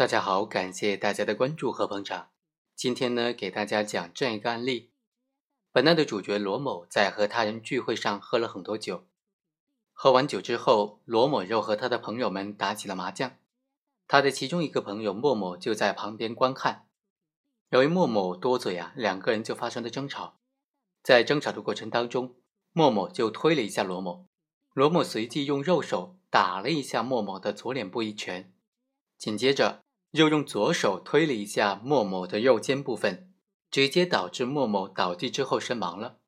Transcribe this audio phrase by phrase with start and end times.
[0.00, 2.30] 大家好，感谢大家的关注和捧场。
[2.74, 4.92] 今天呢，给大家讲这样一个案例。
[5.72, 9.06] 本案的主角罗某在和他人聚会上喝了很多酒，
[9.92, 13.36] 喝完酒之后，罗某又和他的朋友们打起了麻将。
[14.08, 16.86] 他的其中一个朋友莫某就在旁边观看。
[17.68, 20.38] 由于莫某多嘴啊，两个人就发生了争吵。
[21.02, 22.36] 在争吵的过程当中，
[22.72, 24.24] 莫某就推了一下罗某，
[24.72, 28.50] 罗某随即用右手打了一下莫某的左脸部一拳，
[29.18, 29.82] 紧接着。
[30.12, 33.32] 又用左手推了一下莫某的右肩部分，
[33.70, 36.18] 直接导致莫某倒地之后身亡了。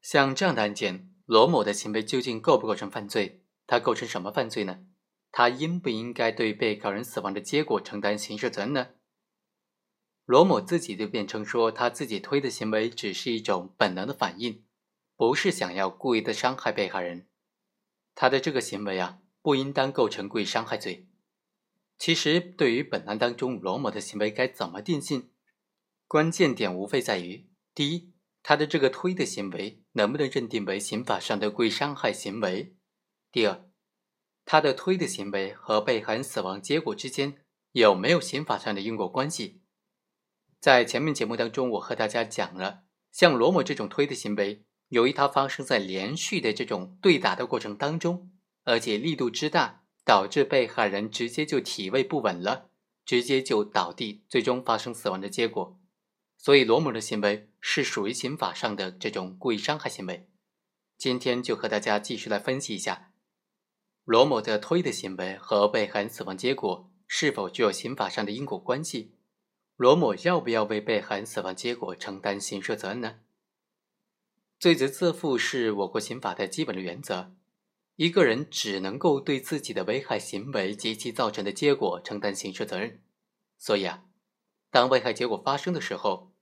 [0.00, 3.44] 像这样的案件，罗某的行为究竟构不构成犯罪？
[3.66, 4.80] 他构成什么犯罪呢？
[5.32, 8.88] 他应不应该对被告人死亡的结果承担刑事责任呢？
[10.24, 14.64] 罗某自己就辩称说，他自己推的行为只是一种本能的反应，
[15.16, 17.26] 不是想要故意的伤害被害人。
[18.14, 21.09] 他的这个行为啊，不应当构成故意伤害罪。
[22.00, 25.28] 其实，对于本案当中罗某的行为该怎么定性，
[26.08, 32.72] 关键点无非在于：第一，他的这个推的行为能不能认定为刑法上的故意伤害行为；
[33.30, 33.68] 第二，
[34.46, 39.60] 他的推的行为和被害人死亡结果之间有没有刑法上的因果关系。
[40.58, 48.32] 在前面节目当中，我和大家讲了，像罗某这种推的行为，由于它发生在连续的这种对打的过程当中，
[48.64, 49.79] 而且力度之大。
[50.10, 52.68] 导致被害人直接就体位不稳了，
[53.04, 55.78] 直接就倒地，最终发生死亡的结果。
[56.36, 60.28] 所以罗某的行为是属于刑法上的这种故意伤害行为。
[60.98, 63.12] 今天就和大家继续来分析一下，
[64.02, 69.14] 罗某的推的行为和被害人死亡结果是否具有刑法上的因果关系？
[69.76, 73.20] 罗某要不要为被害人死亡结果承担刑事责任呢？
[74.58, 77.36] 罪责自负是我国刑法的基本的原则。
[78.00, 82.98] 一个人只能够对自己的危害行为及其造成的结果承担刑事责任，
[83.58, 84.04] 所以啊，
[84.70, 86.32] 当危害结果发生的时候，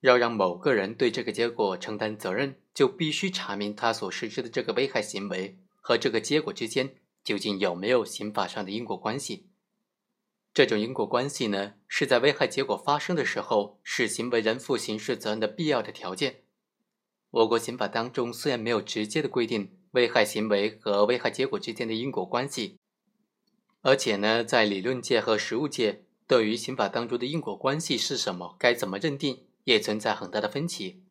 [0.00, 9.48] 要让某个人对这个结果承担责任，就必须查明他所实施的这个危害行为和这个结果之间究竟有没有刑法上的因果关系。
[10.52, 16.42] 这种因果关系呢，是在危害结果发生的时候，是行为人负刑事责任的必要的条件。
[17.30, 19.72] 我国刑法当中虽然没有直接的规定。
[19.92, 22.78] 危害行为和危害结果之间的因果关系，
[23.82, 31.02] 而且呢，在理论界和实务界，对于刑法当中的因果关系是什么，该怎么认定，也存在很大的分歧。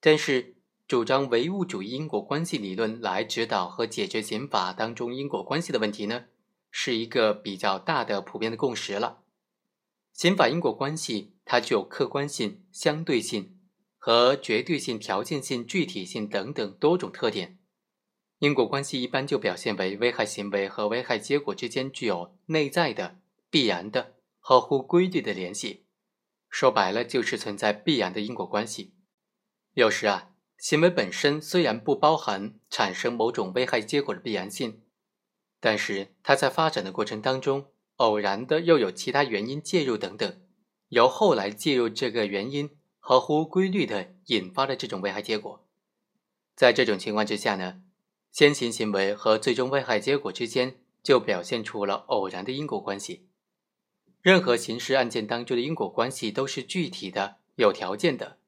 [0.00, 0.56] 但是，
[0.86, 6.24] 主张唯物主义因果关系理论来指导和解决刑法当中因果关系的问题呢，
[6.70, 9.22] 是一个比较大的普遍的共识了。
[10.12, 13.58] 刑法因果关系它具有客观性、相对性
[13.98, 17.58] 和绝对性、条件性、具体性等等多种特点。
[18.38, 23.18] 因果关系一般就表现为危害行为和危害结果之间具有内在的、
[23.50, 25.86] 必然的、合乎规律的联系。
[26.48, 28.94] 说白了，就是存在必然的因果关系。
[29.74, 34.82] 有时啊，行为本身虽然不包含产生某种危害结果的必然性，
[35.60, 37.66] 但是它在发展的过程当中，
[37.96, 40.40] 偶然的又有其他原因介入等等，
[40.88, 45.66] 由后来介入这个原因合乎规律的引发的这种危害结果。
[46.54, 47.82] 在这种情况之下呢？
[48.30, 53.26] 先行行为和最终危害结果之间就表现出了偶然的因果关系。
[54.20, 58.38] 任何刑事案件当中的因果关系都是具体的、有条件的，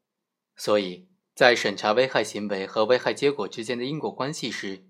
[0.57, 4.85] 所以在审查危害行为和危害结果之间的因果关系时，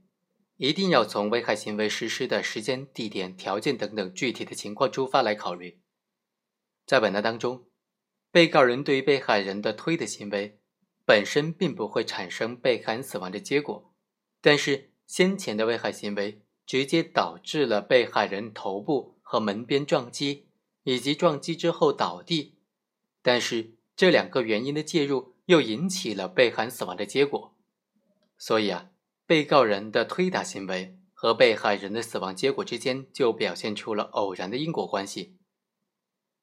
[0.57, 5.81] 一定要从危害行为实施的时间、地点、条件等等具体的情况出发来考虑。
[6.87, 7.67] 在本案当中，
[8.33, 10.59] 被告人对于被害人的推的行为
[11.05, 13.90] 本身并不会产生被害人死亡的结果。
[14.41, 20.47] 但是先前的危害行为直接导致了被害人头部和门边撞击，
[20.85, 22.57] 以及撞击之后倒地。
[23.23, 27.55] 但是这两个原因的介入又引起了被害人死亡的结果，
[28.39, 28.91] 所以啊，
[29.27, 35.37] 被告人的推打行为和被害人的死亡结果之间就表现出了偶然的因果关系，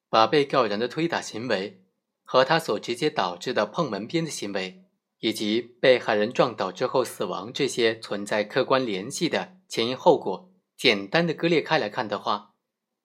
[0.09, 1.83] 把被告人的推打行为
[2.23, 4.83] 和他所直接导致的碰门边的行为。
[5.19, 12.53] 以及被害人撞倒之后死亡这些存在客观联系的前因后果，简单的割裂开来看的话，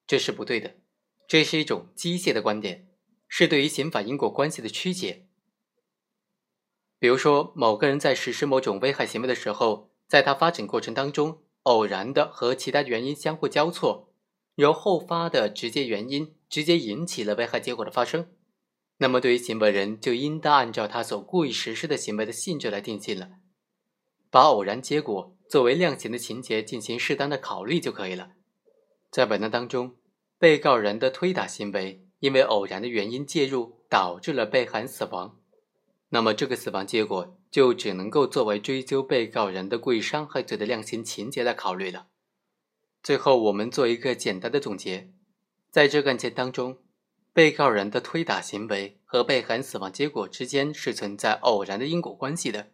[0.06, 0.76] 这是不对的。
[1.26, 2.88] 这是一种机械的观点，
[3.26, 5.26] 是对于刑法因果关系的曲解。
[6.98, 14.12] 比如说，某个人在实施某种危害行为的时候，在他发展过程当中，偶然的和其他原因相互交错，
[14.56, 18.28] 由后发的直接原因直接引起了危害结果的发生。
[19.02, 23.30] 那么，对于行为人就应当按照他所故意实施的行为的性质来定性了，
[24.30, 28.30] 把偶然结果作为量刑的情节进行适当的考虑就可以了。
[29.10, 29.96] 在本案当中，
[30.38, 35.36] 被告人的推打行为因为偶然的原因介入导致了被害人死亡，
[36.10, 42.06] 那么这个死亡结果就只能够作为追究被告人的故意伤害罪的量刑情节来考虑了。
[43.02, 45.10] 最后，我们做一个简单的总结，
[45.72, 46.78] 在这个案件当中，
[47.32, 52.68] 被告人的推打行为和被害人死亡结果之间是存在偶然的因果关系的。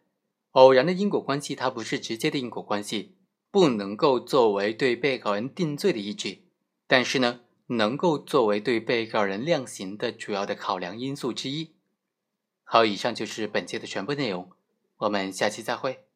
[0.52, 3.16] 偶然的因果关系，它不是直接的因果关系，
[3.50, 6.49] 不能够作为对被告人定罪的依据，
[6.88, 11.76] 但是呢，能够作为对被告人量刑的主要的考量因素之一。
[12.64, 14.50] 好，以上就是本期的全部内容，
[14.96, 16.07] 我们下期再会。